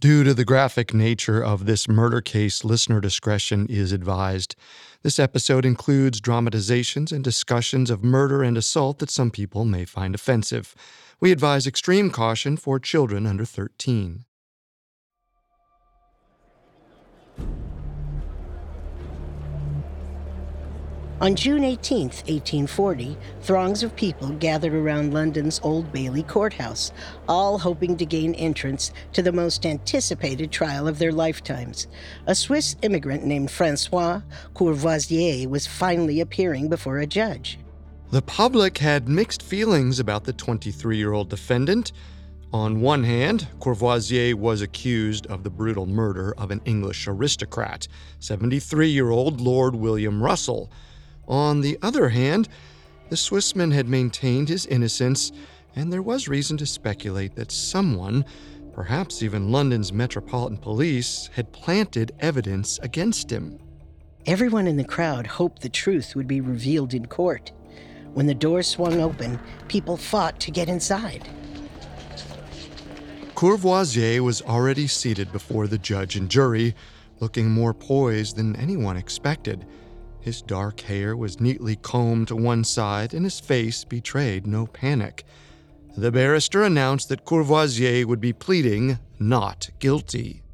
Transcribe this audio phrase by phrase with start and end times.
[0.00, 4.56] Due to the graphic nature of this murder case, listener discretion is advised.
[5.02, 10.14] This episode includes dramatizations and discussions of murder and assault that some people may find
[10.14, 10.74] offensive.
[11.20, 14.24] We advise extreme caution for children under 13.
[21.20, 26.92] On June 18, 1840, throngs of people gathered around London's Old Bailey courthouse,
[27.28, 31.88] all hoping to gain entrance to the most anticipated trial of their lifetimes.
[32.26, 34.22] A Swiss immigrant named Francois
[34.54, 37.58] Courvoisier was finally appearing before a judge.
[38.10, 41.92] The public had mixed feelings about the 23 year old defendant.
[42.50, 47.86] On one hand, Courvoisier was accused of the brutal murder of an English aristocrat,
[48.20, 50.72] 73 year old Lord William Russell.
[51.30, 52.48] On the other hand,
[53.08, 55.30] the Swissman had maintained his innocence,
[55.76, 58.24] and there was reason to speculate that someone,
[58.72, 63.60] perhaps even London's Metropolitan Police, had planted evidence against him.
[64.26, 67.52] Everyone in the crowd hoped the truth would be revealed in court.
[68.12, 71.28] When the door swung open, people fought to get inside.
[73.36, 76.74] Courvoisier was already seated before the judge and jury,
[77.20, 79.64] looking more poised than anyone expected.
[80.30, 85.24] His dark hair was neatly combed to one side, and his face betrayed no panic.
[85.96, 90.44] The barrister announced that Courvoisier would be pleading not guilty.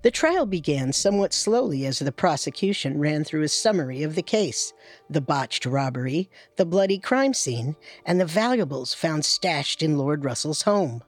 [0.00, 4.72] The trial began somewhat slowly as the prosecution ran through a summary of the case
[5.10, 10.62] the botched robbery, the bloody crime scene, and the valuables found stashed in Lord Russell's
[10.62, 11.02] home.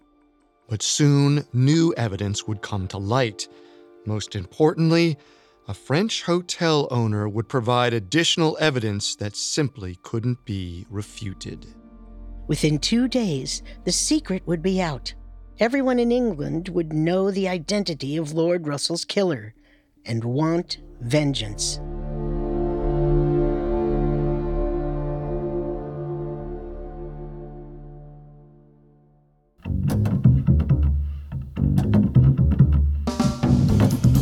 [0.68, 3.48] But soon, new evidence would come to light.
[4.04, 5.16] Most importantly,
[5.70, 11.64] a French hotel owner would provide additional evidence that simply couldn't be refuted.
[12.48, 15.14] Within two days, the secret would be out.
[15.60, 19.54] Everyone in England would know the identity of Lord Russell's killer
[20.04, 21.78] and want vengeance.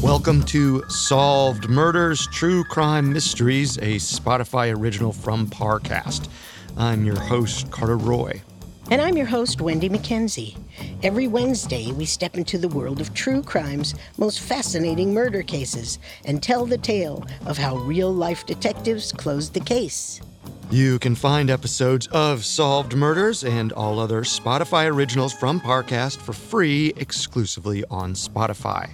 [0.09, 6.31] Welcome to Solved Murders True Crime Mysteries, a Spotify original from Parcast.
[6.79, 8.41] I'm your host, Carter Roy.
[8.91, 10.57] And I'm your host, Wendy McKenzie.
[11.03, 16.43] Every Wednesday, we step into the world of true crime's most fascinating murder cases and
[16.43, 20.23] tell the tale of how real life detectives closed the case.
[20.71, 26.33] You can find episodes of Solved Murders and all other Spotify originals from Parcast for
[26.33, 28.89] free exclusively on Spotify.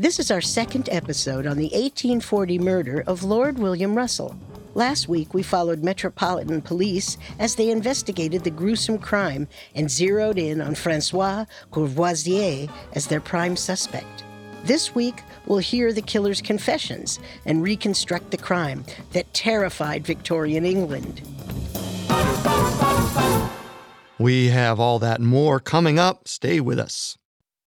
[0.00, 4.38] This is our second episode on the 1840 murder of Lord William Russell.
[4.74, 10.60] Last week, we followed Metropolitan Police as they investigated the gruesome crime and zeroed in
[10.60, 14.22] on Francois Courvoisier as their prime suspect.
[14.62, 18.84] This week, we'll hear the killer's confessions and reconstruct the crime
[19.14, 21.22] that terrified Victorian England.
[24.16, 26.28] We have all that and more coming up.
[26.28, 27.18] Stay with us.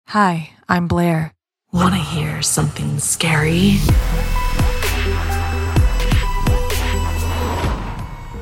[0.08, 1.35] Hi, I'm Blair.
[1.76, 3.75] Want to hear something scary?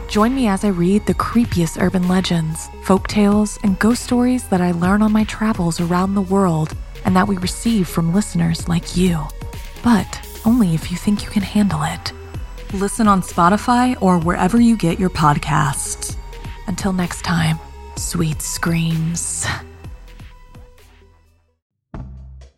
[0.09, 4.61] Join me as I read the creepiest urban legends, folk tales, and ghost stories that
[4.61, 8.97] I learn on my travels around the world and that we receive from listeners like
[8.97, 9.21] you.
[9.83, 12.12] But only if you think you can handle it.
[12.72, 16.15] Listen on Spotify or wherever you get your podcasts.
[16.69, 17.59] Until next time,
[17.97, 19.45] sweet screams.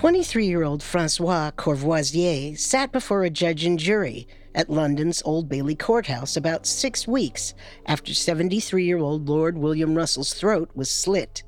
[0.00, 5.74] 23 year old Francois Courvoisier sat before a judge and jury, at London's Old Bailey
[5.74, 7.52] Courthouse about six weeks
[7.84, 11.42] after 73 year old Lord William Russell's throat was slit.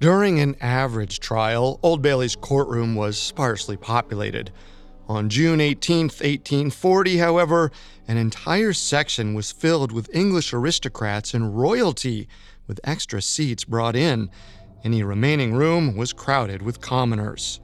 [0.00, 4.52] During an average trial, Old Bailey's courtroom was sparsely populated.
[5.06, 7.70] On June 18, 1840, however,
[8.08, 12.26] an entire section was filled with English aristocrats and royalty,
[12.66, 14.30] with extra seats brought in.
[14.82, 17.60] Any remaining room was crowded with commoners.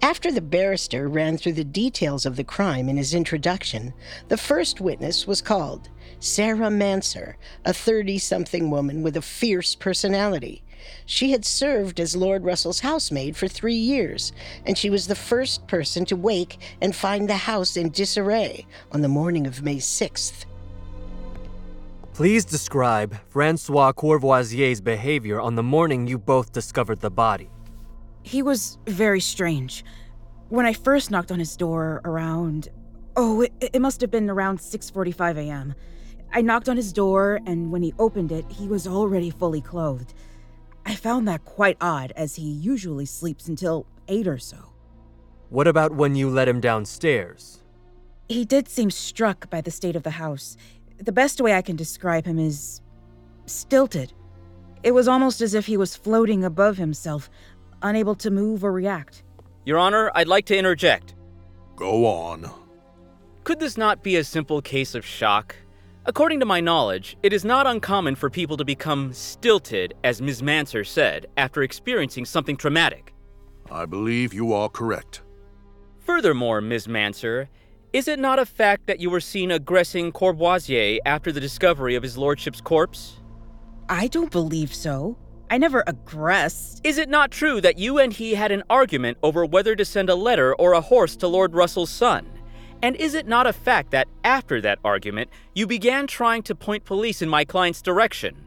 [0.00, 3.92] After the barrister ran through the details of the crime in his introduction,
[4.28, 5.88] the first witness was called
[6.20, 7.34] Sarah Manser,
[7.64, 10.62] a 30 something woman with a fierce personality.
[11.04, 14.32] She had served as Lord Russell's housemaid for three years,
[14.64, 19.02] and she was the first person to wake and find the house in disarray on
[19.02, 20.44] the morning of May 6th.
[22.14, 27.50] Please describe Francois Courvoisier's behavior on the morning you both discovered the body.
[28.28, 29.82] He was very strange.
[30.50, 32.68] When I first knocked on his door around
[33.16, 35.74] oh, it, it must have been around 6:45 a.m.
[36.30, 40.12] I knocked on his door and when he opened it, he was already fully clothed.
[40.84, 44.74] I found that quite odd, as he usually sleeps until 8 or so.
[45.48, 47.62] What about when you let him downstairs?
[48.28, 50.58] He did seem struck by the state of the house.
[50.98, 52.82] The best way I can describe him is
[53.46, 54.12] stilted.
[54.82, 57.30] It was almost as if he was floating above himself,
[57.82, 59.22] unable to move or react.
[59.64, 61.14] Your Honor, I'd like to interject.
[61.76, 62.50] Go on.
[63.44, 65.54] Could this not be a simple case of shock?
[66.06, 70.42] According to my knowledge, it is not uncommon for people to become stilted, as Ms.
[70.42, 73.14] Manser said, after experiencing something traumatic.
[73.70, 75.22] I believe you are correct.
[75.98, 76.86] Furthermore, Ms.
[76.86, 77.48] Manser,
[77.92, 82.02] is it not a fact that you were seen aggressing Courvoisier after the discovery of
[82.02, 83.20] his lordship's corpse?
[83.88, 85.18] I don't believe so.
[85.50, 86.82] I never aggressed.
[86.84, 90.10] Is it not true that you and he had an argument over whether to send
[90.10, 92.26] a letter or a horse to Lord Russell's son?
[92.82, 96.84] And is it not a fact that after that argument, you began trying to point
[96.84, 98.46] police in my client's direction?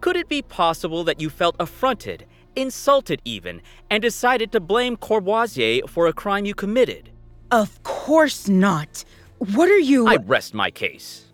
[0.00, 5.86] Could it be possible that you felt affronted, insulted even, and decided to blame Courvoisier
[5.88, 7.10] for a crime you committed?
[7.50, 9.04] Of course not.
[9.38, 10.06] What are you.
[10.06, 11.31] I rest my case.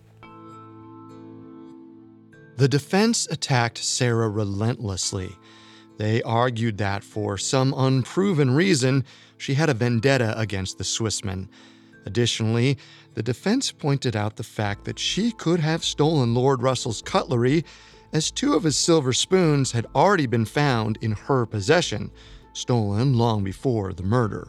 [2.59, 5.31] The defense attacked Sarah relentlessly.
[5.97, 9.05] They argued that for some unproven reason,
[9.37, 11.49] she had a vendetta against the Swissman
[12.05, 12.77] Additionally,
[13.15, 17.65] the defense pointed out the fact that she could have stolen Lord Russell's cutlery,
[18.13, 22.11] as two of his silver spoons had already been found in her possession,
[22.55, 24.49] stolen long before the murder.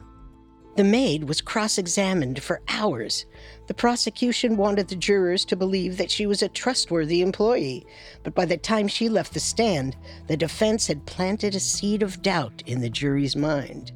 [0.80, 3.26] The maid was cross examined for hours.
[3.68, 7.86] The prosecution wanted the jurors to believe that she was a trustworthy employee,
[8.24, 9.98] but by the time she left the stand,
[10.28, 13.92] the defense had planted a seed of doubt in the jury's mind.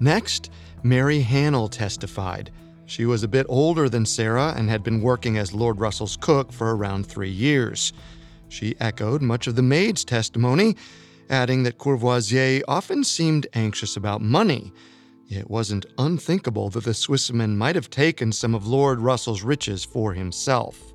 [0.00, 0.50] Next,
[0.82, 2.50] Mary Hannell testified.
[2.86, 6.50] She was a bit older than Sarah and had been working as Lord Russell's cook
[6.50, 7.92] for around three years.
[8.48, 10.76] She echoed much of the maid's testimony,
[11.28, 14.72] adding that Courvoisier often seemed anxious about money.
[15.28, 20.12] It wasn't unthinkable that the Swissman might have taken some of Lord Russell's riches for
[20.12, 20.92] himself.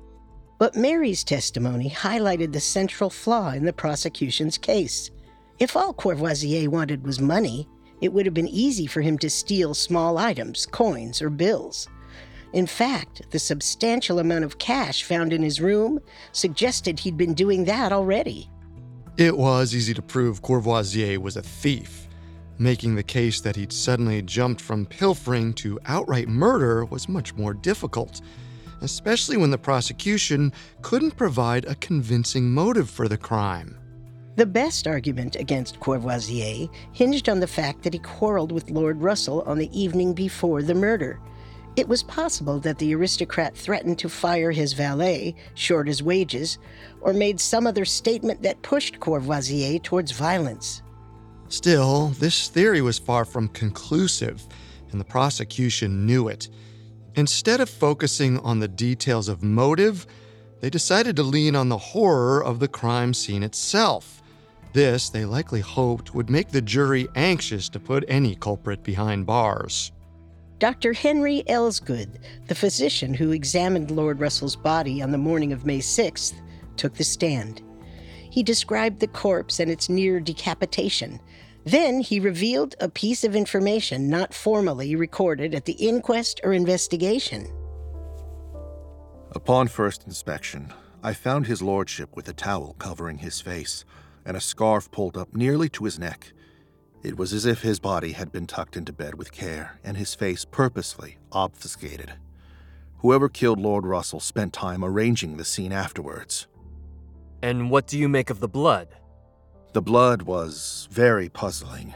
[0.58, 5.10] But Mary's testimony highlighted the central flaw in the prosecution's case.
[5.58, 7.66] If all Courvoisier wanted was money,
[8.00, 11.88] it would have been easy for him to steal small items, coins, or bills.
[12.52, 16.00] In fact, the substantial amount of cash found in his room
[16.32, 18.50] suggested he'd been doing that already.
[19.16, 22.08] It was easy to prove Courvoisier was a thief.
[22.60, 27.54] Making the case that he'd suddenly jumped from pilfering to outright murder was much more
[27.54, 28.20] difficult,
[28.82, 30.52] especially when the prosecution
[30.82, 33.78] couldn't provide a convincing motive for the crime.
[34.36, 39.40] The best argument against Courvoisier hinged on the fact that he quarreled with Lord Russell
[39.46, 41.18] on the evening before the murder.
[41.76, 46.58] It was possible that the aristocrat threatened to fire his valet, short his wages,
[47.00, 50.82] or made some other statement that pushed Courvoisier towards violence.
[51.50, 54.46] Still, this theory was far from conclusive,
[54.92, 56.48] and the prosecution knew it.
[57.16, 60.06] Instead of focusing on the details of motive,
[60.60, 64.22] they decided to lean on the horror of the crime scene itself.
[64.74, 69.90] This, they likely hoped, would make the jury anxious to put any culprit behind bars.
[70.60, 70.92] Dr.
[70.92, 76.34] Henry Elsgood, the physician who examined Lord Russell's body on the morning of May 6th,
[76.76, 77.62] took the stand.
[78.30, 81.20] He described the corpse and its near decapitation.
[81.64, 87.46] Then he revealed a piece of information not formally recorded at the inquest or investigation.
[89.32, 90.72] Upon first inspection,
[91.02, 93.84] I found his lordship with a towel covering his face
[94.24, 96.32] and a scarf pulled up nearly to his neck.
[97.02, 100.14] It was as if his body had been tucked into bed with care and his
[100.14, 102.14] face purposely obfuscated.
[102.98, 106.46] Whoever killed Lord Russell spent time arranging the scene afterwards.
[107.42, 108.88] And what do you make of the blood?
[109.72, 111.94] The blood was very puzzling.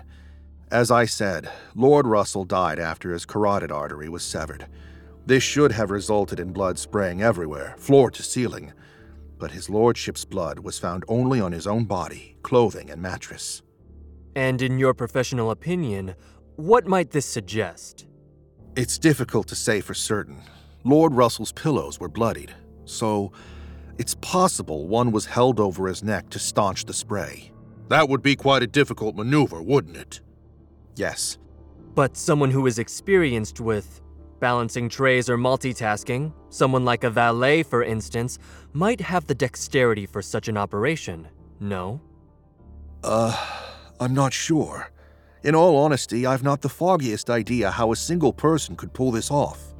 [0.70, 4.66] As I said, Lord Russell died after his carotid artery was severed.
[5.26, 8.72] This should have resulted in blood spraying everywhere, floor to ceiling.
[9.38, 13.62] But his lordship's blood was found only on his own body, clothing, and mattress.
[14.36, 16.14] And in your professional opinion,
[16.56, 18.06] what might this suggest?
[18.76, 20.40] It's difficult to say for certain.
[20.84, 22.52] Lord Russell's pillows were bloodied,
[22.84, 23.32] so
[23.98, 27.52] it's possible one was held over his neck to staunch the spray.
[27.88, 30.20] That would be quite a difficult maneuver, wouldn't it?
[30.96, 31.38] Yes.
[31.94, 34.00] But someone who is experienced with
[34.40, 38.38] balancing trays or multitasking, someone like a valet, for instance,
[38.72, 41.28] might have the dexterity for such an operation,
[41.60, 42.00] no?
[43.02, 43.36] Uh,
[44.00, 44.90] I'm not sure.
[45.42, 49.30] In all honesty, I've not the foggiest idea how a single person could pull this
[49.30, 49.73] off.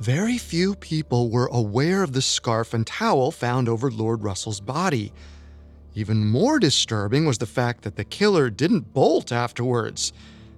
[0.00, 5.12] Very few people were aware of the scarf and towel found over Lord Russell's body.
[5.92, 10.12] Even more disturbing was the fact that the killer didn't bolt afterwards.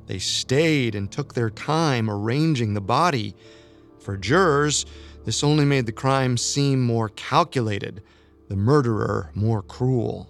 [0.09, 3.35] They stayed and took their time arranging the body.
[3.99, 4.85] For jurors,
[5.25, 8.03] this only made the crime seem more calculated,
[8.49, 10.29] the murderer more cruel.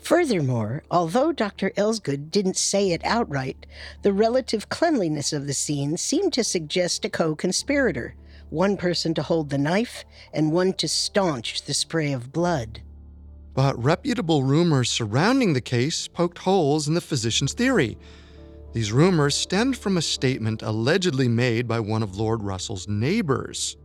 [0.00, 1.70] Furthermore, although Dr.
[1.70, 3.66] Elsgood didn't say it outright,
[4.02, 8.14] the relative cleanliness of the scene seemed to suggest a co conspirator
[8.50, 12.82] one person to hold the knife and one to staunch the spray of blood.
[13.54, 17.96] But reputable rumors surrounding the case poked holes in the physician's theory.
[18.72, 23.76] These rumors stemmed from a statement allegedly made by one of Lord Russell's neighbors.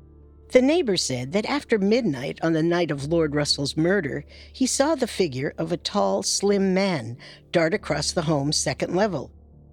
[0.51, 4.96] The neighbor said that after midnight on the night of Lord Russell's murder, he saw
[4.96, 7.18] the figure of a tall, slim man
[7.53, 9.32] dart across the home's second level.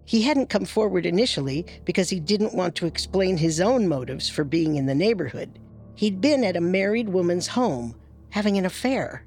[0.08, 4.42] He hadn't come forward initially because he didn't want to explain his own motives for
[4.42, 5.58] being in the neighborhood.
[5.96, 7.94] He'd been at a married woman's home,
[8.30, 9.26] having an affair.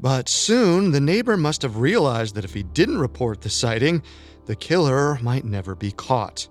[0.00, 4.02] But soon, the neighbor must have realized that if he didn't report the sighting,
[4.46, 6.48] the killer might never be caught.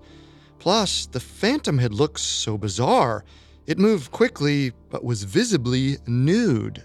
[0.60, 3.24] Plus, the phantom had looked so bizarre.
[3.66, 6.84] It moved quickly, but was visibly nude.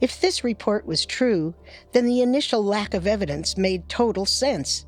[0.00, 1.54] If this report was true,
[1.92, 4.84] then the initial lack of evidence made total sense.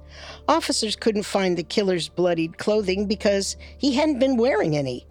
[0.47, 5.07] Officers couldn't find the killer's bloodied clothing because he hadn't been wearing any.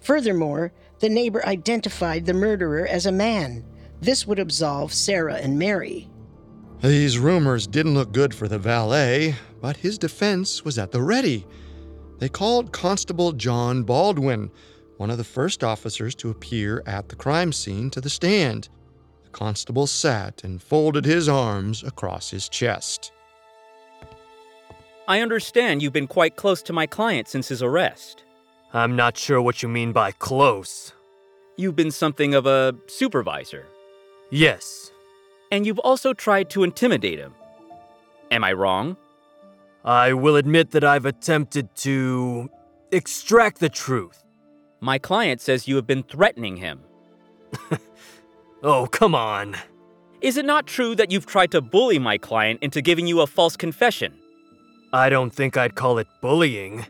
[0.00, 3.64] Furthermore, the neighbor identified the murderer as a man.
[4.00, 6.08] This would absolve Sarah and Mary.
[6.80, 11.46] These rumors didn't look good for the valet, but his defense was at the ready.
[12.18, 14.50] They called Constable John Baldwin,
[14.96, 18.68] one of the first officers to appear at the crime scene, to the stand
[19.32, 23.12] constable sat and folded his arms across his chest.
[25.08, 28.24] I understand you've been quite close to my client since his arrest.
[28.72, 30.92] I'm not sure what you mean by close.
[31.56, 33.66] You've been something of a supervisor.
[34.30, 34.90] Yes.
[35.50, 37.34] And you've also tried to intimidate him.
[38.30, 38.96] Am I wrong?
[39.84, 42.48] I will admit that I've attempted to
[42.92, 44.22] extract the truth.
[44.80, 46.80] My client says you have been threatening him.
[48.62, 49.56] Oh, come on.
[50.20, 53.26] Is it not true that you've tried to bully my client into giving you a
[53.26, 54.14] false confession?
[54.92, 56.86] I don't think I'd call it bullying.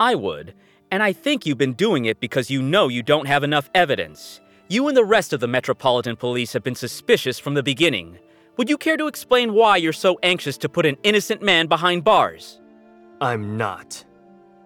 [0.00, 0.54] I would,
[0.90, 4.40] and I think you've been doing it because you know you don't have enough evidence.
[4.68, 8.18] You and the rest of the Metropolitan Police have been suspicious from the beginning.
[8.56, 12.02] Would you care to explain why you're so anxious to put an innocent man behind
[12.02, 12.60] bars?
[13.20, 14.02] I'm not.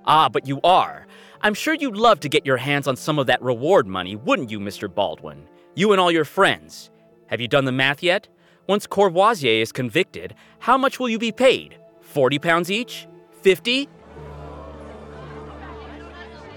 [0.07, 1.07] Ah, but you are.
[1.41, 4.51] I'm sure you'd love to get your hands on some of that reward money, wouldn't
[4.51, 4.93] you, Mr.
[4.93, 5.49] Baldwin?
[5.79, 6.91] You and all your friends.
[7.29, 8.27] Have you done the math yet?
[8.67, 11.79] Once Courvoisier is convicted, how much will you be paid?
[12.01, 13.07] 40 pounds each?
[13.43, 13.89] 50?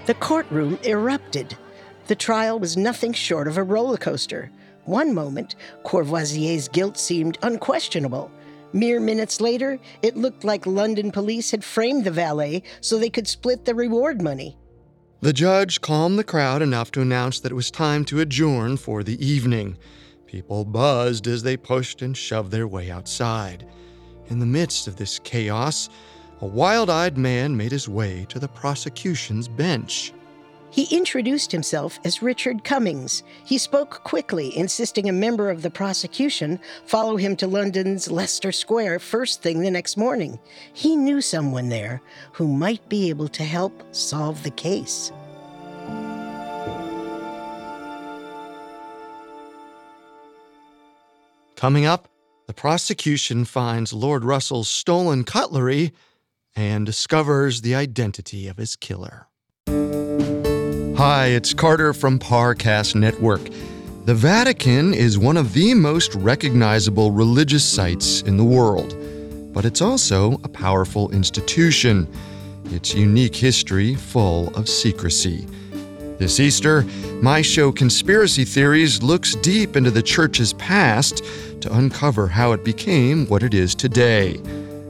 [0.06, 1.56] The courtroom erupted.
[2.08, 4.50] The trial was nothing short of a roller coaster.
[4.86, 8.28] One moment, Courvoisier's guilt seemed unquestionable.
[8.72, 13.28] Mere minutes later, it looked like London police had framed the valet so they could
[13.28, 14.58] split the reward money.
[15.22, 19.04] The judge calmed the crowd enough to announce that it was time to adjourn for
[19.04, 19.78] the evening.
[20.26, 23.64] People buzzed as they pushed and shoved their way outside.
[24.30, 25.88] In the midst of this chaos,
[26.40, 30.12] a wild eyed man made his way to the prosecution's bench.
[30.72, 33.22] He introduced himself as Richard Cummings.
[33.44, 39.00] He spoke quickly, insisting a member of the prosecution follow him to London's Leicester Square
[39.00, 40.38] first thing the next morning.
[40.72, 42.00] He knew someone there
[42.32, 45.12] who might be able to help solve the case.
[51.54, 52.08] Coming up,
[52.46, 55.92] the prosecution finds Lord Russell's stolen cutlery
[56.56, 59.28] and discovers the identity of his killer.
[61.04, 63.40] Hi, it's Carter from Parcast Network.
[64.04, 68.94] The Vatican is one of the most recognizable religious sites in the world,
[69.52, 72.06] but it's also a powerful institution.
[72.66, 75.44] Its unique history full of secrecy.
[76.18, 76.82] This Easter,
[77.20, 81.24] my show Conspiracy Theories looks deep into the church's past
[81.62, 84.40] to uncover how it became what it is today.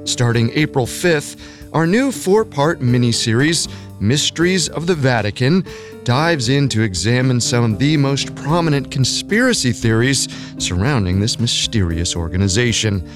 [0.05, 1.41] Starting April 5th,
[1.73, 3.67] our new four part miniseries,
[4.03, 5.65] Mysteries of the Vatican,
[6.05, 10.29] dives in to examine some of the most prominent conspiracy theories
[10.59, 13.07] surrounding this mysterious organization.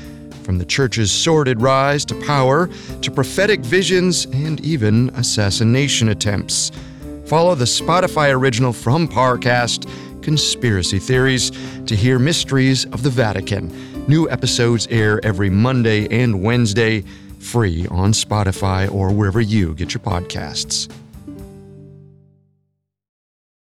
[0.43, 2.69] From the church's sordid rise to power,
[3.03, 6.71] to prophetic visions, and even assassination attempts.
[7.27, 9.91] Follow the Spotify original from Parcast,
[10.23, 11.51] Conspiracy Theories,
[11.87, 13.73] to hear Mysteries of the Vatican.
[14.07, 17.03] New episodes air every Monday and Wednesday,
[17.41, 20.89] free on Spotify or wherever you get your podcasts.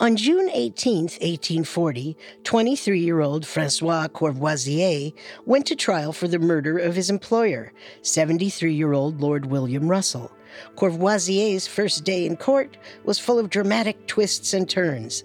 [0.00, 5.10] On June 18, 1840, 23 year old Francois Courvoisier
[5.44, 10.30] went to trial for the murder of his employer, 73 year old Lord William Russell.
[10.76, 15.24] Courvoisier's first day in court was full of dramatic twists and turns.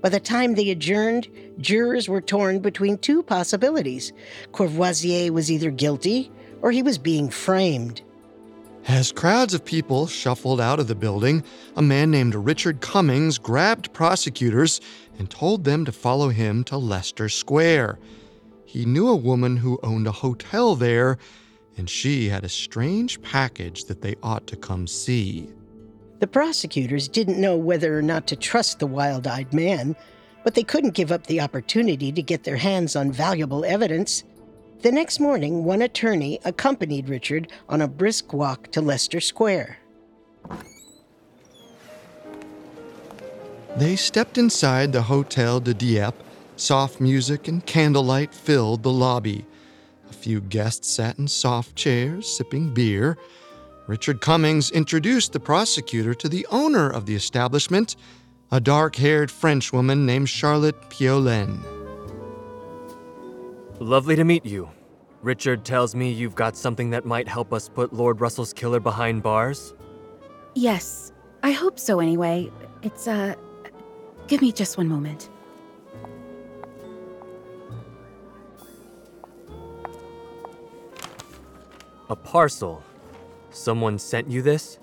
[0.00, 4.12] By the time they adjourned, jurors were torn between two possibilities.
[4.50, 8.02] Courvoisier was either guilty or he was being framed.
[8.88, 11.44] As crowds of people shuffled out of the building,
[11.76, 14.80] a man named Richard Cummings grabbed prosecutors
[15.18, 17.98] and told them to follow him to Leicester Square.
[18.64, 21.18] He knew a woman who owned a hotel there,
[21.76, 25.50] and she had a strange package that they ought to come see.
[26.20, 29.96] The prosecutors didn't know whether or not to trust the wild eyed man,
[30.44, 34.24] but they couldn't give up the opportunity to get their hands on valuable evidence.
[34.80, 39.78] The next morning, one attorney accompanied Richard on a brisk walk to Leicester Square.
[43.76, 46.22] They stepped inside the Hotel de Dieppe.
[46.54, 49.44] Soft music and candlelight filled the lobby.
[50.10, 53.18] A few guests sat in soft chairs, sipping beer.
[53.88, 57.96] Richard Cummings introduced the prosecutor to the owner of the establishment,
[58.52, 61.77] a dark haired Frenchwoman named Charlotte Piolaine.
[63.80, 64.68] Lovely to meet you.
[65.22, 69.22] Richard tells me you've got something that might help us put Lord Russell's killer behind
[69.22, 69.74] bars?
[70.54, 71.12] Yes,
[71.42, 72.50] I hope so anyway.
[72.82, 73.34] It's, uh.
[74.26, 75.30] Give me just one moment.
[82.10, 82.82] A parcel.
[83.50, 84.78] Someone sent you this?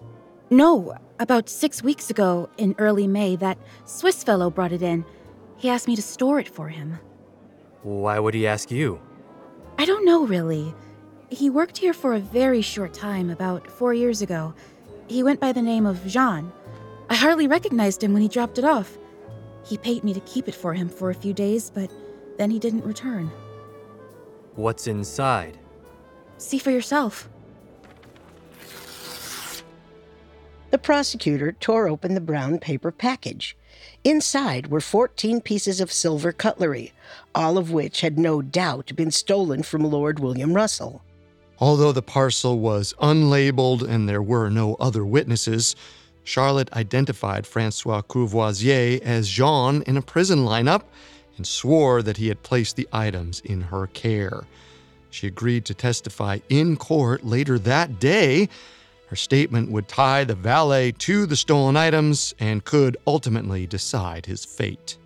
[0.49, 5.05] No, about six weeks ago, in early May, that Swiss fellow brought it in.
[5.57, 6.97] He asked me to store it for him.
[7.85, 8.99] Why would he ask you?
[9.77, 10.73] I don't know, really.
[11.29, 14.55] He worked here for a very short time, about four years ago.
[15.07, 16.51] He went by the name of Jean.
[17.11, 18.97] I hardly recognized him when he dropped it off.
[19.63, 21.91] He paid me to keep it for him for a few days, but
[22.39, 23.29] then he didn't return.
[24.55, 25.59] What's inside?
[26.37, 27.29] See for yourself.
[30.75, 33.55] The prosecutor tore open the brown paper package.
[34.03, 36.91] Inside were 14 pieces of silver cutlery,
[37.33, 41.01] all of which had no doubt been stolen from Lord William Russell.
[41.59, 45.77] Although the parcel was unlabeled and there were no other witnesses,
[46.25, 50.81] Charlotte identified Francois Courvoisier as Jean in a prison lineup
[51.37, 54.43] and swore that he had placed the items in her care.
[55.09, 58.49] She agreed to testify in court later that day.
[59.15, 64.43] Her statement would tie the valet to the stolen items and could ultimately decide his
[64.43, 64.97] fate.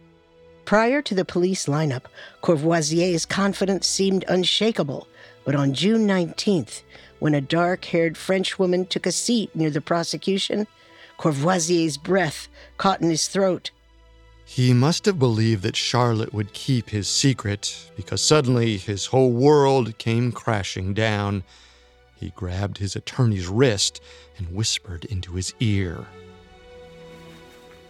[0.65, 2.06] Prior to the police lineup,
[2.41, 5.08] Courvoisier's confidence seemed unshakable.
[5.45, 6.82] But on June 19th,
[7.19, 10.65] when a dark haired Frenchwoman took a seat near the prosecution,
[11.19, 13.69] Courvoisier's breath caught in his throat.
[14.43, 20.00] He must have believed that Charlotte would keep his secret because suddenly his whole world
[20.00, 21.43] came crashing down.
[22.19, 24.01] He grabbed his attorney's wrist
[24.38, 26.05] and whispered into his ear.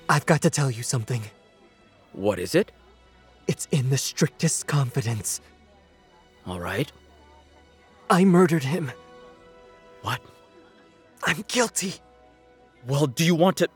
[0.08, 1.24] I've got to tell you something.
[2.14, 2.72] What is it?
[3.48, 5.42] It's in the strictest confidence.
[6.46, 6.92] All right.
[8.10, 8.92] I murdered him.
[10.04, 10.22] What?
[11.24, 11.96] I'm guilty.
[12.88, 13.68] Well, do you want to.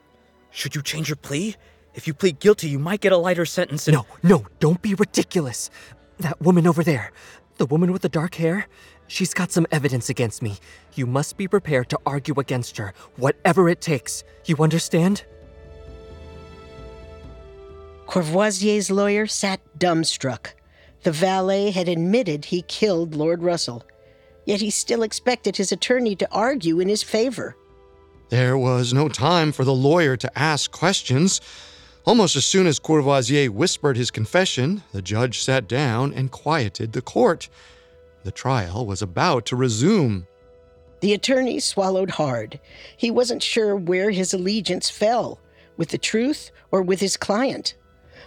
[0.52, 1.56] Should you change your plea?
[1.96, 3.88] If you plead guilty, you might get a lighter sentence.
[3.88, 3.98] And...
[3.98, 5.72] No, no, don't be ridiculous.
[6.20, 7.12] That woman over there,
[7.58, 8.68] the woman with the dark hair,
[9.08, 10.58] she's got some evidence against me.
[10.96, 14.24] You must be prepared to argue against her, whatever it takes.
[14.46, 15.24] You understand?
[18.08, 20.54] Courvoisier's lawyer sat dumbstruck.
[21.04, 23.84] The valet had admitted he killed Lord Russell,
[24.46, 27.56] yet he still expected his attorney to argue in his favor.
[28.30, 31.42] There was no time for the lawyer to ask questions.
[32.06, 37.02] Almost as soon as Courvoisier whispered his confession, the judge sat down and quieted the
[37.02, 37.48] court.
[38.24, 40.28] The trial was about to resume.
[41.00, 42.60] The attorney swallowed hard.
[42.98, 45.40] He wasn't sure where his allegiance fell
[45.78, 47.76] with the truth or with his client.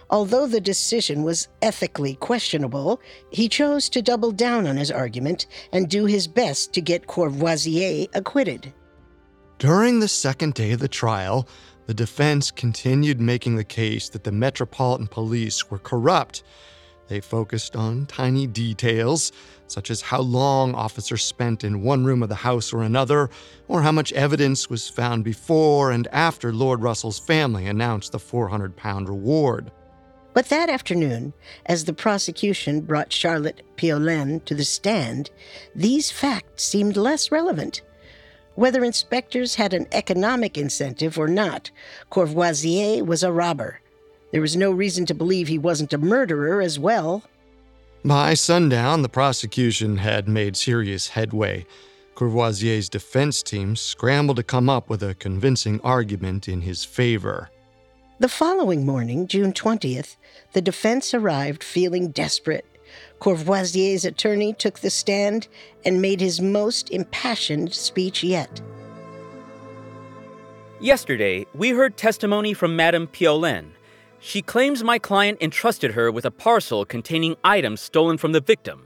[0.09, 5.89] Although the decision was ethically questionable, he chose to double down on his argument and
[5.89, 8.73] do his best to get Courvoisier acquitted.
[9.59, 11.47] During the second day of the trial,
[11.87, 16.43] the defense continued making the case that the Metropolitan Police were corrupt.
[17.07, 19.31] They focused on tiny details,
[19.67, 23.29] such as how long officers spent in one room of the house or another,
[23.69, 28.75] or how much evidence was found before and after Lord Russell's family announced the 400
[28.75, 29.71] pound reward.
[30.33, 31.33] But that afternoon,
[31.67, 35.31] as the prosecution brought Charlotte Piolaine to the stand,
[35.73, 37.81] these facts seemed less relevant.
[38.57, 41.69] Whether inspectors had an economic incentive or not,
[42.09, 43.81] Courvoisier was a robber.
[44.31, 47.21] There was no reason to believe he wasn't a murderer as well.
[48.03, 51.67] By sundown, the prosecution had made serious headway.
[52.15, 57.51] Courvoisier's defense team scrambled to come up with a convincing argument in his favor.
[58.17, 60.15] The following morning, June 20th,
[60.53, 62.65] the defense arrived feeling desperate.
[63.19, 65.47] Courvoisier's attorney took the stand
[65.85, 68.61] and made his most impassioned speech yet.
[70.79, 73.73] Yesterday, we heard testimony from Madame Piolaine.
[74.19, 78.83] She claims my client entrusted her with a parcel containing items stolen from the victim.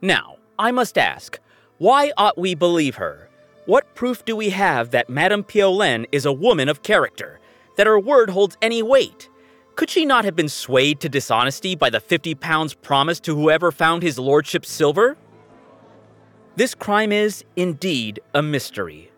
[0.00, 1.38] Now, I must ask,
[1.78, 3.28] why ought we believe her?
[3.66, 7.40] What proof do we have that Madame Piolaine is a woman of character,
[7.76, 9.28] that her word holds any weight?
[9.76, 13.72] Could she not have been swayed to dishonesty by the 50 pounds promised to whoever
[13.72, 15.16] found his lordship's silver?
[16.54, 19.10] This crime is, indeed, a mystery.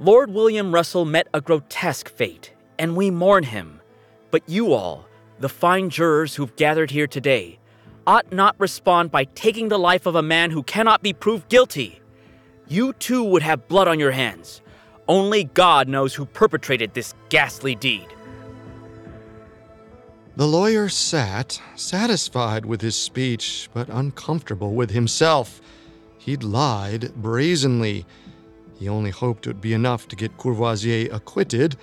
[0.00, 3.80] Lord William Russell met a grotesque fate, and we mourn him.
[4.32, 5.06] But you all,
[5.38, 7.60] the fine jurors who've gathered here today,
[8.04, 12.00] ought not respond by taking the life of a man who cannot be proved guilty.
[12.66, 14.60] You too would have blood on your hands.
[15.06, 18.08] Only God knows who perpetrated this ghastly deed.
[20.40, 25.60] The lawyer sat, satisfied with his speech, but uncomfortable with himself.
[26.16, 28.06] He'd lied brazenly.
[28.78, 31.76] He only hoped it would be enough to get Courvoisier acquitted.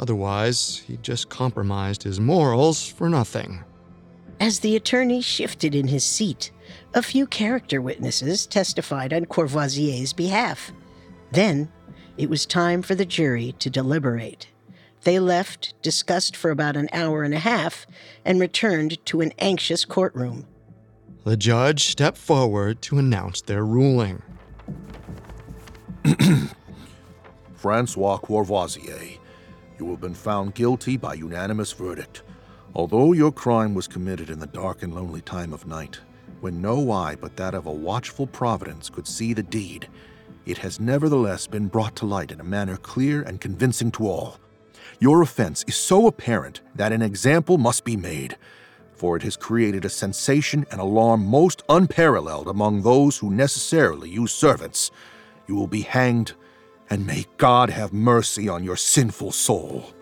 [0.00, 3.62] Otherwise, he'd just compromised his morals for nothing.
[4.40, 6.50] As the attorney shifted in his seat,
[6.94, 10.72] a few character witnesses testified on Courvoisier's behalf.
[11.30, 11.70] Then,
[12.18, 14.48] it was time for the jury to deliberate.
[15.04, 17.86] They left, discussed for about an hour and a half,
[18.24, 20.46] and returned to an anxious courtroom.
[21.24, 24.22] The judge stepped forward to announce their ruling.
[27.54, 29.18] Francois Courvoisier,
[29.78, 32.22] you have been found guilty by unanimous verdict.
[32.74, 36.00] Although your crime was committed in the dark and lonely time of night,
[36.40, 39.88] when no eye but that of a watchful providence could see the deed,
[40.46, 44.38] it has nevertheless been brought to light in a manner clear and convincing to all.
[45.02, 48.36] Your offense is so apparent that an example must be made,
[48.94, 54.30] for it has created a sensation and alarm most unparalleled among those who necessarily use
[54.30, 54.92] servants.
[55.48, 56.34] You will be hanged,
[56.88, 59.92] and may God have mercy on your sinful soul.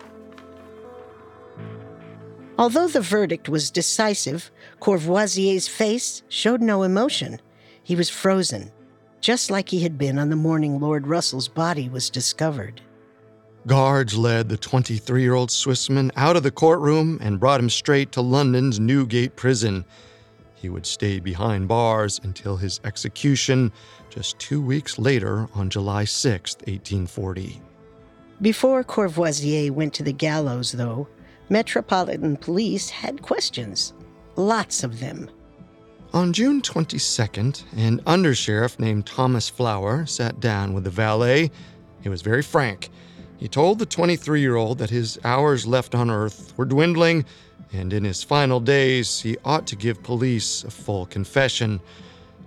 [2.59, 7.41] Although the verdict was decisive, Courvoisier's face showed no emotion.
[7.81, 8.71] He was frozen,
[9.19, 12.81] just like he had been on the morning Lord Russell's body was discovered.
[13.67, 18.11] Guards led the 23 year old Swissman out of the courtroom and brought him straight
[18.13, 19.85] to London's Newgate prison.
[20.55, 23.71] He would stay behind bars until his execution
[24.09, 27.61] just two weeks later on July 6, 1840.
[28.41, 31.07] Before Courvoisier went to the gallows, though,
[31.49, 33.93] Metropolitan Police had questions.
[34.35, 35.29] Lots of them.
[36.13, 41.51] On June 22nd, an undersheriff named Thomas Flower sat down with the valet.
[42.01, 42.89] He was very frank.
[43.41, 47.25] He told the 23 year old that his hours left on Earth were dwindling,
[47.73, 51.79] and in his final days, he ought to give police a full confession.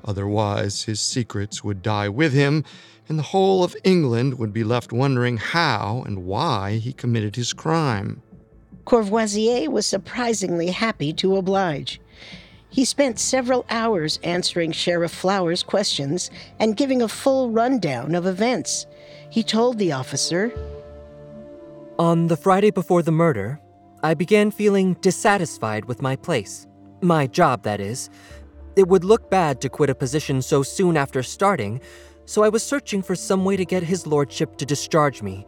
[0.05, 2.63] Otherwise, his secrets would die with him,
[3.09, 7.53] and the whole of England would be left wondering how and why he committed his
[7.53, 8.23] crime.
[8.85, 12.01] Courvoisier was surprisingly happy to oblige.
[12.71, 16.31] He spent several hours answering Sheriff Flower's questions
[16.61, 18.87] and giving a full rundown of events.
[19.29, 20.53] He told the officer
[21.99, 23.61] on the Friday before the murder,
[24.03, 26.67] I began feeling dissatisfied with my place.
[27.01, 28.11] My job, that is.
[28.77, 31.81] It would look bad to quit a position so soon after starting,
[32.25, 35.47] so I was searching for some way to get his lordship to discharge me.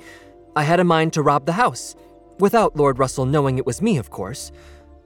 [0.54, 1.96] I had a mind to rob the house,
[2.38, 4.52] without Lord Russell knowing it was me, of course.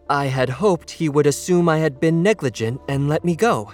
[0.08, 3.72] I had hoped he would assume I had been negligent and let me go.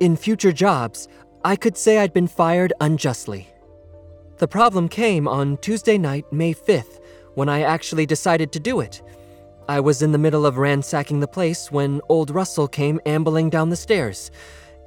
[0.00, 1.08] In future jobs,
[1.44, 3.48] I could say I'd been fired unjustly.
[4.38, 7.00] The problem came on Tuesday night, May 5th,
[7.34, 9.00] when I actually decided to do it.
[9.66, 13.70] I was in the middle of ransacking the place when old Russell came ambling down
[13.70, 14.30] the stairs.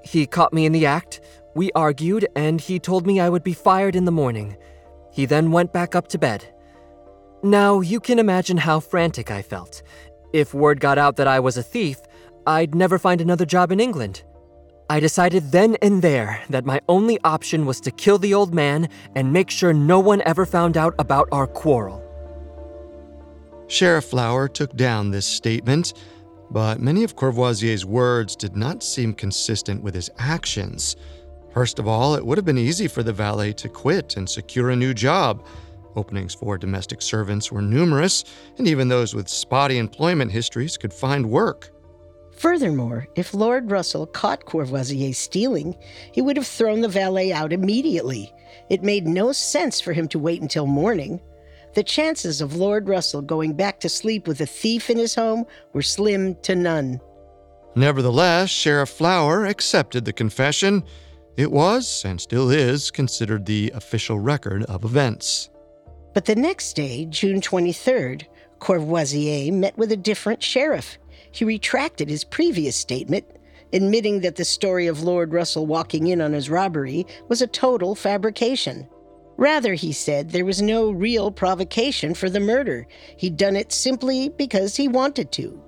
[0.03, 1.21] He caught me in the act,
[1.55, 4.55] we argued, and he told me I would be fired in the morning.
[5.11, 6.45] He then went back up to bed.
[7.41, 9.81] Now, you can imagine how frantic I felt.
[10.31, 11.97] If word got out that I was a thief,
[12.45, 14.23] I'd never find another job in England.
[14.91, 18.89] I decided then and there that my only option was to kill the old man
[19.13, 22.03] and make sure no one ever found out about our quarrel.
[23.67, 25.93] Sheriff Flower took down this statement,
[26.49, 30.95] but many of Courvoisier's words did not seem consistent with his actions.
[31.53, 34.71] First of all, it would have been easy for the valet to quit and secure
[34.71, 35.45] a new job.
[35.95, 38.25] Openings for domestic servants were numerous,
[38.57, 41.69] and even those with spotty employment histories could find work.
[42.39, 45.75] Furthermore, if Lord Russell caught Courvoisier stealing,
[46.13, 48.33] he would have thrown the valet out immediately.
[48.69, 51.19] It made no sense for him to wait until morning.
[51.73, 55.43] The chances of Lord Russell going back to sleep with a thief in his home
[55.73, 57.01] were slim to none.
[57.75, 60.85] Nevertheless, Sheriff Flower accepted the confession.
[61.35, 65.49] It was, and still is, considered the official record of events.
[66.13, 68.27] But the next day, June 23rd,
[68.59, 70.97] Courvoisier met with a different sheriff
[71.31, 73.25] he retracted his previous statement,
[73.73, 77.95] admitting that the story of Lord Russell walking in on his robbery was a total
[77.95, 78.87] fabrication.
[79.37, 82.85] Rather, he said, there was no real provocation for the murder.
[83.15, 85.61] He'd done it simply because he wanted to.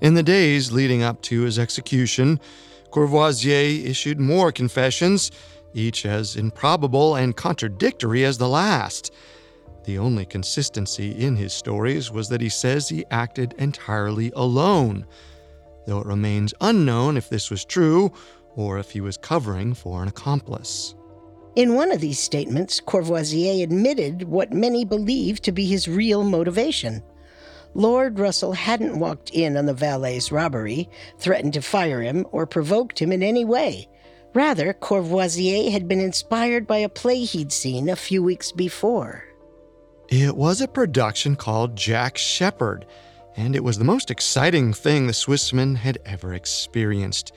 [0.00, 2.38] In the days leading up to his execution,
[2.90, 5.30] Courvoisier issued more confessions,
[5.74, 9.12] each as improbable and contradictory as the last.
[9.88, 15.06] The only consistency in his stories was that he says he acted entirely alone,
[15.86, 18.12] though it remains unknown if this was true
[18.54, 20.94] or if he was covering for an accomplice.
[21.56, 27.02] In one of these statements, Courvoisier admitted what many believe to be his real motivation.
[27.72, 32.98] Lord Russell hadn't walked in on the valet's robbery, threatened to fire him, or provoked
[32.98, 33.88] him in any way.
[34.34, 39.27] Rather, Courvoisier had been inspired by a play he'd seen a few weeks before.
[40.08, 42.86] It was a production called Jack Sheppard,
[43.36, 47.32] and it was the most exciting thing the Swissman had ever experienced.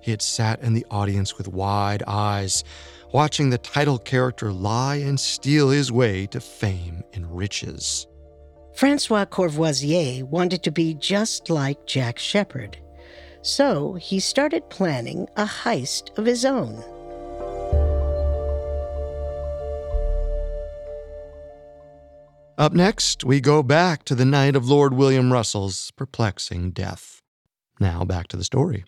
[0.00, 2.64] He had sat in the audience with wide eyes,
[3.12, 8.06] watching the title character lie and steal his way to fame and riches.
[8.74, 12.78] Francois Courvoisier wanted to be just like Jack Sheppard,
[13.42, 16.82] so he started planning a heist of his own.
[22.58, 27.20] Up next, we go back to the night of Lord William Russell's perplexing death.
[27.78, 28.86] Now, back to the story.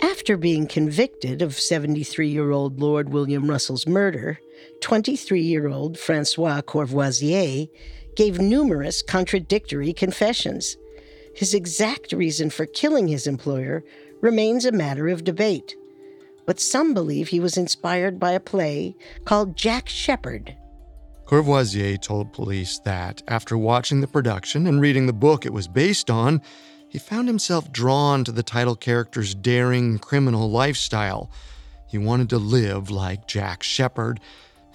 [0.00, 4.38] After being convicted of 73 year old Lord William Russell's murder,
[4.80, 7.66] 23 year old Francois Courvoisier
[8.14, 10.76] gave numerous contradictory confessions.
[11.34, 13.82] His exact reason for killing his employer
[14.20, 15.74] remains a matter of debate
[16.50, 18.92] but some believe he was inspired by a play
[19.24, 20.56] called Jack Sheppard.
[21.24, 26.10] Courvoisier told police that after watching the production and reading the book it was based
[26.10, 26.42] on,
[26.88, 31.30] he found himself drawn to the title character's daring criminal lifestyle.
[31.86, 34.18] He wanted to live like Jack Sheppard,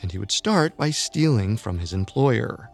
[0.02, 2.70] and he would start by stealing from his employer.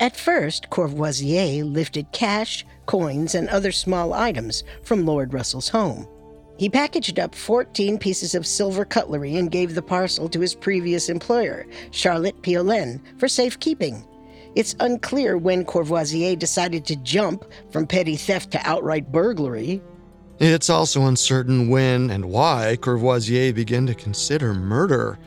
[0.00, 6.08] At first, Courvoisier lifted cash, coins, and other small items from Lord Russell's home.
[6.56, 11.08] He packaged up 14 pieces of silver cutlery and gave the parcel to his previous
[11.08, 14.06] employer, Charlotte Piolaine, for safekeeping.
[14.54, 19.82] It's unclear when Courvoisier decided to jump from petty theft to outright burglary.
[20.38, 25.18] It's also uncertain when and why Courvoisier began to consider murder.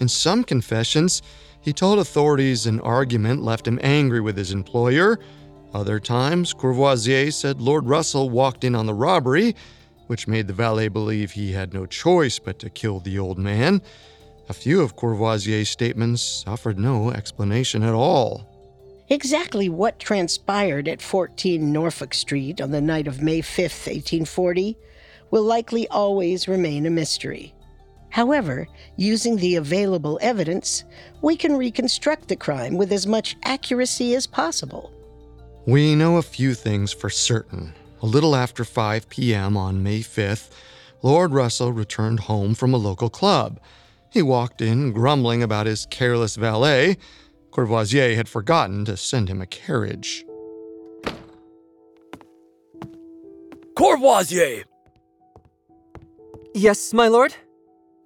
[0.00, 1.22] In some confessions,
[1.62, 5.18] he told authorities an argument left him angry with his employer.
[5.72, 9.54] Other times, Courvoisier said Lord Russell walked in on the robbery,
[10.08, 13.80] which made the valet believe he had no choice but to kill the old man.
[14.48, 18.48] A few of Courvoisier's statements offered no explanation at all.
[19.10, 24.76] Exactly what transpired at 14 Norfolk Street on the night of May 5, 1840,
[25.30, 27.54] will likely always remain a mystery.
[28.10, 28.66] However,
[28.96, 30.84] using the available evidence,
[31.20, 34.92] we can reconstruct the crime with as much accuracy as possible.
[35.66, 37.74] We know a few things for certain.
[38.00, 39.56] A little after 5 p.m.
[39.56, 40.50] on May 5th,
[41.02, 43.60] Lord Russell returned home from a local club.
[44.10, 46.96] He walked in grumbling about his careless valet.
[47.50, 50.24] Courvoisier had forgotten to send him a carriage.
[53.76, 54.64] Courvoisier!
[56.54, 57.34] Yes, my lord?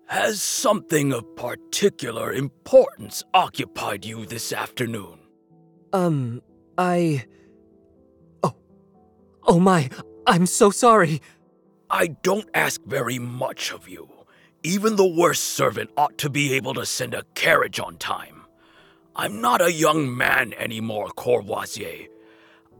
[0.07, 5.19] Has something of particular importance occupied you this afternoon?
[5.93, 6.43] Um,
[6.77, 7.25] I.
[9.45, 9.59] Oh.
[9.59, 9.91] My,
[10.27, 11.21] I'm so sorry.
[11.91, 14.09] I don't ask very much of you.
[14.63, 18.43] Even the worst servant ought to be able to send a carriage on time.
[19.17, 22.07] I'm not a young man anymore, Courvoisier.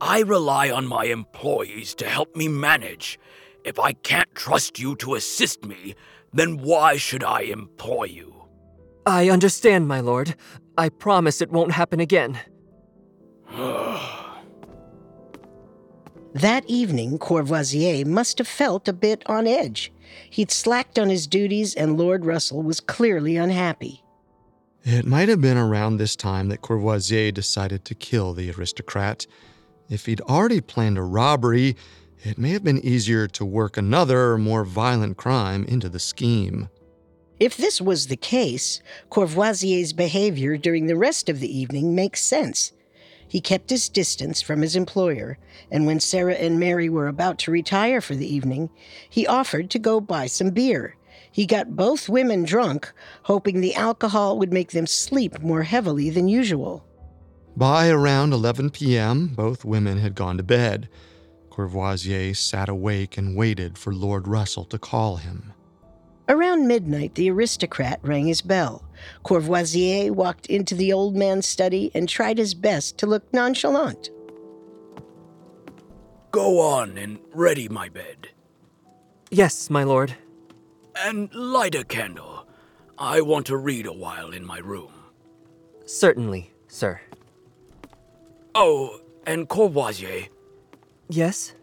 [0.01, 3.19] I rely on my employees to help me manage.
[3.63, 5.95] If I can't trust you to assist me,
[6.33, 8.33] then why should I employ you?
[9.05, 10.35] I understand, my lord.
[10.77, 12.39] I promise it won't happen again.
[16.33, 19.91] that evening, Courvoisier must have felt a bit on edge.
[20.29, 24.03] He'd slacked on his duties, and Lord Russell was clearly unhappy.
[24.83, 29.25] It might have been around this time that Courvoisier decided to kill the aristocrat.
[29.89, 31.77] If he'd already planned a robbery,
[32.23, 36.69] it may have been easier to work another, more violent crime into the scheme.
[37.39, 42.71] If this was the case, Courvoisier's behavior during the rest of the evening makes sense.
[43.33, 45.39] He kept his distance from his employer,
[45.71, 48.69] and when Sarah and Mary were about to retire for the evening,
[49.09, 50.97] he offered to go buy some beer.
[51.31, 52.93] He got both women drunk,
[53.23, 56.85] hoping the alcohol would make them sleep more heavily than usual.
[57.57, 60.87] By around 11 p.m., both women had gone to bed.
[61.49, 65.52] Courvoisier sat awake and waited for Lord Russell to call him.
[66.29, 68.83] Around midnight, the aristocrat rang his bell.
[69.23, 74.09] Courvoisier walked into the old man's study and tried his best to look nonchalant.
[76.31, 78.29] Go on and ready my bed.
[79.29, 80.15] Yes, my lord.
[80.95, 82.47] And light a candle.
[82.97, 84.93] I want to read a while in my room.
[85.85, 87.01] Certainly, sir.
[88.55, 90.27] Oh, and Courvoisier,
[91.09, 91.53] Yes?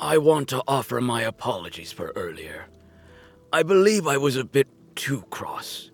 [0.00, 2.66] I want to offer my apologies for earlier.
[3.54, 5.92] I believe I was a bit too cross.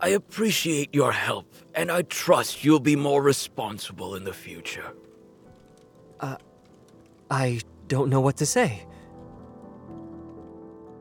[0.00, 4.92] I appreciate your help, and I trust you'll be more responsible in the future.
[6.18, 6.36] Uh,
[7.30, 8.84] I don't know what to say.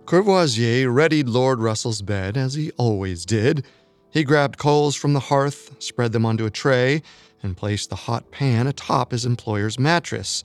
[0.06, 3.66] Courvoisier readied Lord Russell's bed as he always did.
[4.12, 7.02] He grabbed coals from the hearth, spread them onto a tray,
[7.42, 10.44] and placed the hot pan atop his employer's mattress.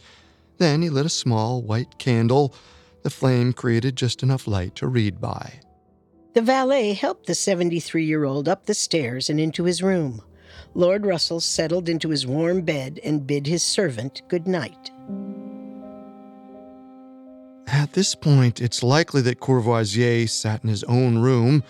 [0.57, 2.55] Then he lit a small white candle.
[3.02, 5.60] The flame created just enough light to read by.
[6.34, 10.22] The valet helped the 73 year old up the stairs and into his room.
[10.74, 14.90] Lord Russell settled into his warm bed and bid his servant good night.
[17.66, 21.64] At this point, it's likely that Courvoisier sat in his own room,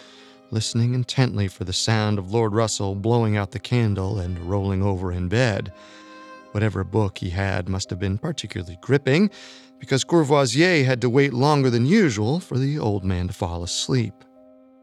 [0.51, 5.13] listening intently for the sound of Lord Russell blowing out the candle and rolling over
[5.13, 5.73] in bed.
[6.53, 9.31] Whatever book he had must have been particularly gripping,
[9.81, 14.15] because Courvoisier had to wait longer than usual for the old man to fall asleep.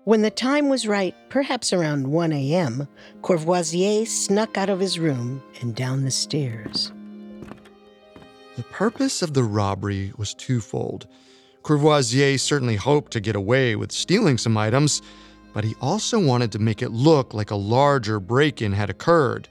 [0.04, 2.88] When the time was right, perhaps around 1 a.m.,
[3.22, 6.92] Courvoisier snuck out of his room and down the stairs.
[8.56, 11.08] The purpose of the robbery was twofold.
[11.62, 15.02] Courvoisier certainly hoped to get away with stealing some items,
[15.54, 19.48] but he also wanted to make it look like a larger break in had occurred.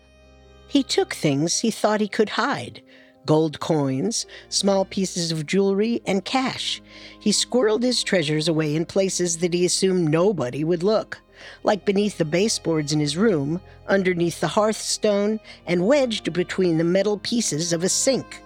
[0.68, 2.82] He took things he thought he could hide
[3.26, 6.80] gold coins, small pieces of jewelry, and cash.
[7.18, 11.20] He squirreled his treasures away in places that he assumed nobody would look,
[11.64, 17.18] like beneath the baseboards in his room, underneath the hearthstone, and wedged between the metal
[17.18, 18.42] pieces of a sink.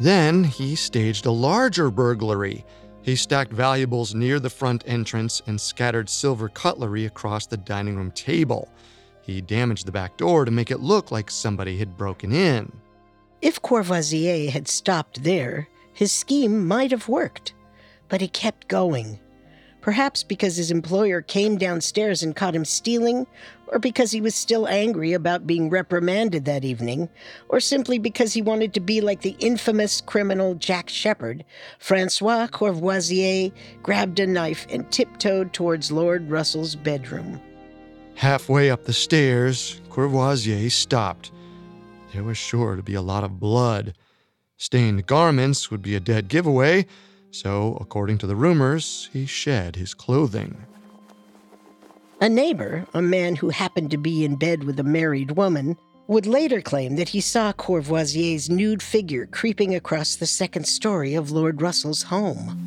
[0.00, 2.64] Then he staged a larger burglary.
[3.02, 8.10] He stacked valuables near the front entrance and scattered silver cutlery across the dining room
[8.12, 8.68] table.
[9.22, 12.72] He damaged the back door to make it look like somebody had broken in.
[13.44, 17.52] If Courvoisier had stopped there, his scheme might have worked.
[18.08, 19.20] But he kept going.
[19.82, 23.26] Perhaps because his employer came downstairs and caught him stealing,
[23.66, 27.10] or because he was still angry about being reprimanded that evening,
[27.50, 31.44] or simply because he wanted to be like the infamous criminal Jack Sheppard,
[31.78, 33.50] Francois Courvoisier
[33.82, 37.42] grabbed a knife and tiptoed towards Lord Russell's bedroom.
[38.14, 41.30] Halfway up the stairs, Courvoisier stopped.
[42.14, 43.94] There was sure to be a lot of blood.
[44.56, 46.86] Stained garments would be a dead giveaway,
[47.32, 50.64] so, according to the rumors, he shed his clothing.
[52.20, 56.24] A neighbor, a man who happened to be in bed with a married woman, would
[56.24, 61.60] later claim that he saw Courvoisier's nude figure creeping across the second story of Lord
[61.60, 62.60] Russell's home.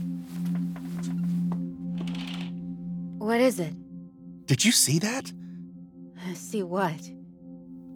[3.18, 3.74] What is it?
[4.46, 5.32] Did you see that?
[6.20, 7.00] Uh, see what?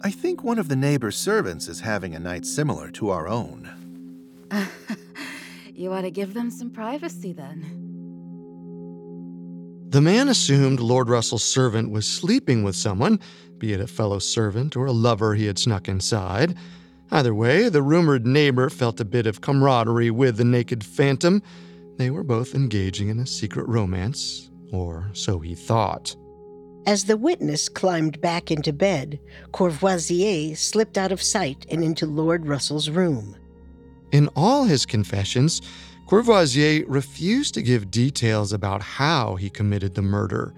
[0.04, 3.70] I think one of the neighbor's servants is having a night similar to our own.
[5.74, 7.78] you ought to give them some privacy then.
[9.90, 13.20] The man assumed Lord Russell's servant was sleeping with someone,
[13.58, 16.56] be it a fellow servant or a lover he had snuck inside.
[17.12, 21.42] Either way, the rumored neighbor felt a bit of camaraderie with the naked phantom.
[21.98, 26.16] They were both engaging in a secret romance, or so he thought.
[26.84, 29.20] As the witness climbed back into bed,
[29.52, 33.36] Courvoisier slipped out of sight and into Lord Russell's room.
[34.10, 35.62] In all his confessions,
[36.08, 40.54] Courvoisier refused to give details about how he committed the murder.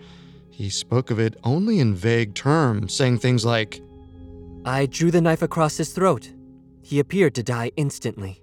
[0.50, 3.82] He spoke of it only in vague terms, saying things like,
[4.64, 6.32] I drew the knife across his throat.
[6.82, 8.40] He appeared to die instantly.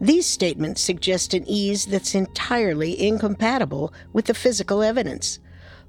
[0.00, 5.38] These statements suggest an ease that's entirely incompatible with the physical evidence.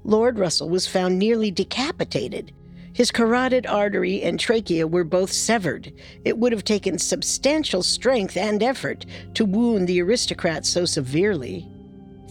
[0.06, 2.52] Lord Russell was found nearly decapitated.
[2.92, 5.92] His carotid artery and trachea were both severed.
[6.24, 9.04] It would have taken substantial strength and effort
[9.34, 11.68] to wound the aristocrat so severely.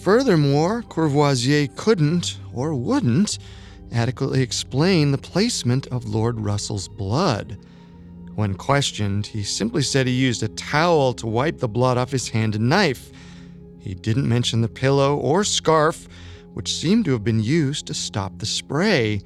[0.01, 3.39] Furthermore, Courvoisier couldn't, or wouldn't,
[3.91, 7.57] adequately explain the placement of Lord Russell's blood.
[8.35, 12.29] When questioned, he simply said he used a towel to wipe the blood off his
[12.29, 13.11] hand and knife.
[13.79, 16.07] He didn't mention the pillow or scarf
[16.55, 19.21] which seemed to have been used to stop the spray.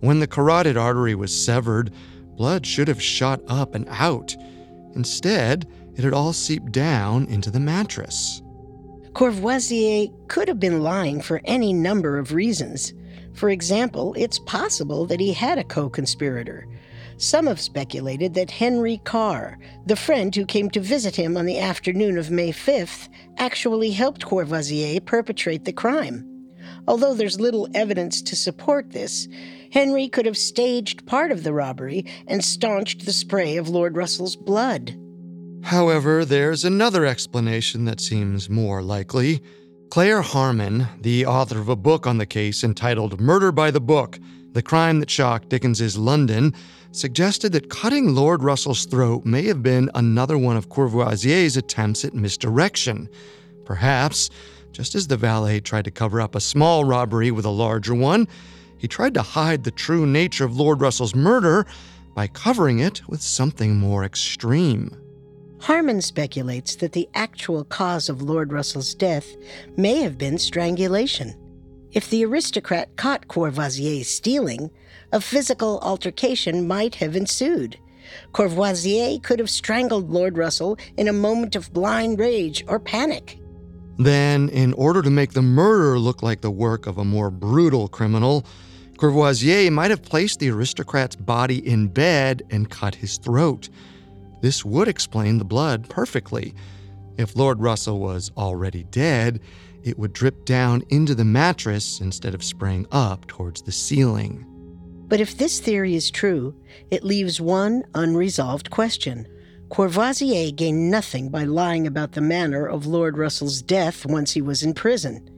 [0.00, 1.92] When the carotid artery was severed,
[2.36, 4.34] blood should have shot up and out.
[4.94, 8.40] Instead, it had all seeped down into the mattress.
[9.12, 12.94] Courvoisier could have been lying for any number of reasons.
[13.34, 16.66] For example, it's possible that he had a co conspirator.
[17.18, 21.60] Some have speculated that Henry Carr, the friend who came to visit him on the
[21.60, 26.33] afternoon of May 5th, actually helped Courvoisier perpetrate the crime.
[26.86, 29.26] Although there's little evidence to support this,
[29.70, 34.36] Henry could have staged part of the robbery and staunched the spray of Lord Russell's
[34.36, 34.96] blood.
[35.62, 39.42] However, there's another explanation that seems more likely.
[39.90, 44.18] Claire Harman, the author of a book on the case entitled Murder by the Book
[44.52, 46.52] The Crime That Shocked Dickens's London,
[46.92, 52.14] suggested that cutting Lord Russell's throat may have been another one of Courvoisier's attempts at
[52.14, 53.08] misdirection.
[53.64, 54.30] Perhaps
[54.74, 58.26] just as the valet tried to cover up a small robbery with a larger one,
[58.76, 61.64] he tried to hide the true nature of Lord Russell's murder
[62.14, 64.90] by covering it with something more extreme.
[65.60, 69.36] Harman speculates that the actual cause of Lord Russell's death
[69.76, 71.34] may have been strangulation.
[71.92, 74.70] If the aristocrat caught Courvoisier stealing,
[75.12, 77.78] a physical altercation might have ensued.
[78.32, 83.38] Courvoisier could have strangled Lord Russell in a moment of blind rage or panic.
[83.96, 87.88] Then, in order to make the murder look like the work of a more brutal
[87.88, 88.44] criminal,
[88.98, 93.68] Courvoisier might have placed the aristocrat's body in bed and cut his throat.
[94.40, 96.54] This would explain the blood perfectly.
[97.16, 99.40] If Lord Russell was already dead,
[99.82, 104.44] it would drip down into the mattress instead of spraying up towards the ceiling.
[105.06, 106.54] But if this theory is true,
[106.90, 109.28] it leaves one unresolved question.
[109.74, 114.62] Courvoisier gained nothing by lying about the manner of Lord Russell's death once he was
[114.62, 115.28] in prison.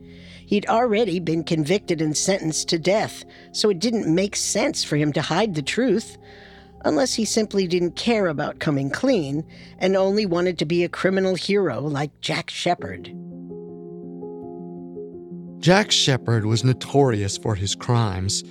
[0.45, 5.11] He'd already been convicted and sentenced to death, so it didn't make sense for him
[5.15, 6.19] to hide the truth,
[6.85, 9.43] unless he simply didn't care about coming clean
[9.79, 13.07] and only wanted to be a criminal hero like Jack Sheppard.
[15.61, 18.45] Jack Sheppard was notorious for his crimes,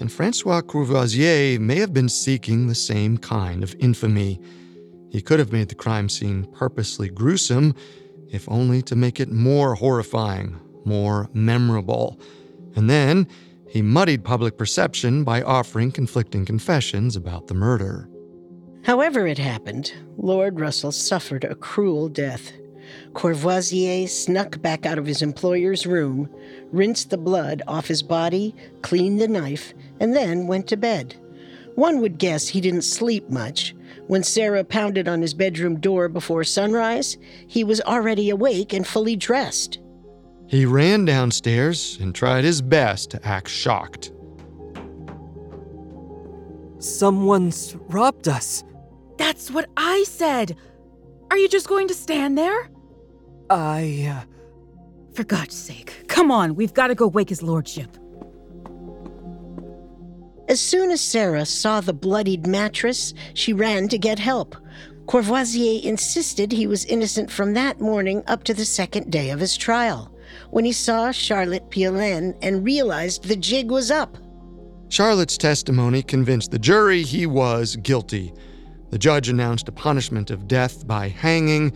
[0.00, 4.38] and Francois Courvoisier may have been seeking the same kind of infamy.
[5.10, 7.74] He could have made the crime scene purposely gruesome.
[8.32, 12.18] if only to make it more horrifying, more memorable.
[12.76, 13.26] And then
[13.68, 18.08] he muddied public perception by offering conflicting confessions about the murder.
[18.84, 22.52] However, it happened, Lord Russell suffered a cruel death.
[23.14, 26.28] Courvoisier snuck back out of his employer's room,
[26.72, 31.16] rinsed the blood off his body, cleaned the knife, and then went to bed.
[31.74, 33.74] One would guess he didn't sleep much.
[34.10, 39.14] When Sarah pounded on his bedroom door before sunrise, he was already awake and fully
[39.14, 39.78] dressed.
[40.48, 44.10] He ran downstairs and tried his best to act shocked.
[46.80, 48.64] Someone's robbed us.
[49.16, 50.56] That's what I said.
[51.30, 52.68] Are you just going to stand there?
[53.48, 54.08] I.
[54.12, 55.14] Uh...
[55.14, 57.96] For God's sake, come on, we've got to go wake his lordship.
[60.50, 64.56] As soon as Sarah saw the bloodied mattress, she ran to get help.
[65.06, 69.56] Courvoisier insisted he was innocent from that morning up to the second day of his
[69.56, 70.12] trial,
[70.50, 74.18] when he saw Charlotte Piolaine and realized the jig was up.
[74.88, 78.34] Charlotte's testimony convinced the jury he was guilty.
[78.90, 81.72] The judge announced a punishment of death by hanging,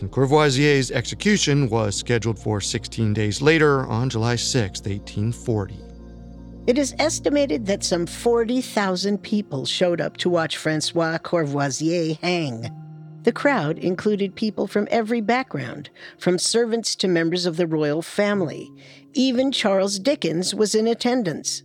[0.00, 5.95] and Courvoisier's execution was scheduled for 16 days later on July 6, 1840.
[6.66, 12.70] It is estimated that some 40,000 people showed up to watch Francois Courvoisier hang.
[13.22, 18.72] The crowd included people from every background, from servants to members of the royal family.
[19.14, 21.62] Even Charles Dickens was in attendance.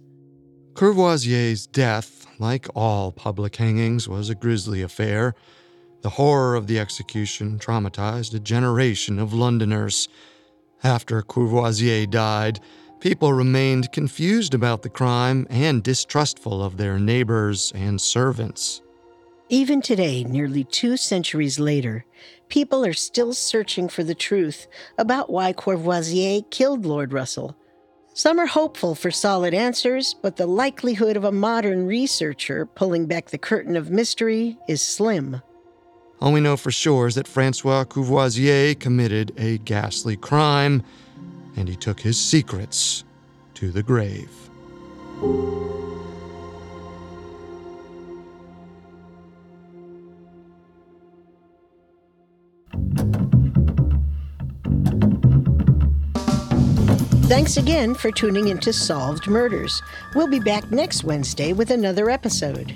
[0.76, 5.34] Courvoisier's death, like all public hangings, was a grisly affair.
[6.02, 10.08] The horror of the execution traumatized a generation of Londoners.
[10.84, 12.60] After Courvoisier died,
[13.02, 18.82] people remained confused about the crime and distrustful of their neighbors and servants.
[19.49, 22.06] Even today, nearly two centuries later,
[22.47, 27.58] people are still searching for the truth about why Courvoisier killed Lord Russell.
[28.14, 33.32] Some are hopeful for solid answers, but the likelihood of a modern researcher pulling back
[33.32, 35.41] the curtain of mystery is slim.
[36.22, 40.84] All we know for sure is that Francois Courvoisier committed a ghastly crime,
[41.56, 43.04] and he took his secrets
[43.56, 44.30] to the grave.
[57.32, 59.82] Thanks again for tuning into Solved Murders.
[60.16, 62.76] We'll be back next Wednesday with another episode.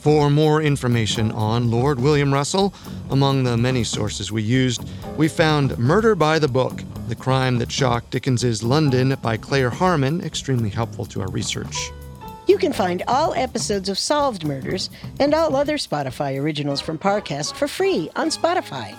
[0.00, 2.72] For more information on Lord William Russell,
[3.10, 7.70] among the many sources we used, we found Murder by the Book, the crime that
[7.70, 11.90] shocked Dickens's London by Claire Harman, extremely helpful to our research.
[12.46, 14.88] You can find all episodes of Solved Murders
[15.18, 18.94] and all other Spotify originals from Parcast for free on Spotify.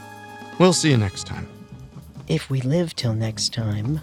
[0.59, 1.47] We'll see you next time.
[2.28, 3.99] If we live till next time.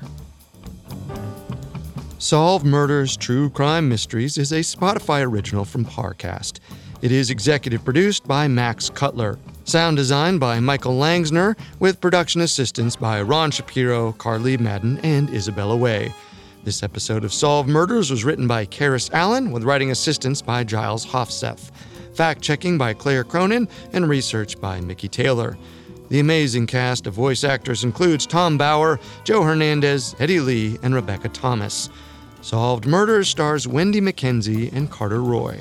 [2.19, 6.61] Solve Murders True Crime Mysteries is a Spotify original from Parcast.
[7.01, 9.39] It is executive produced by Max Cutler.
[9.69, 15.77] Sound design by Michael Langsner, with production assistance by Ron Shapiro, Carly Madden, and Isabella
[15.77, 16.15] Way.
[16.65, 21.05] This episode of Solve Murders was written by Karis Allen, with writing assistance by Giles
[21.05, 21.71] Hofseth.
[22.15, 25.59] Fact checking by Claire Cronin, and research by Mickey Taylor.
[26.09, 31.29] The amazing cast of voice actors includes Tom Bauer, Joe Hernandez, Eddie Lee, and Rebecca
[31.29, 31.91] Thomas.
[32.41, 35.61] Solved Murders stars Wendy McKenzie and Carter Roy.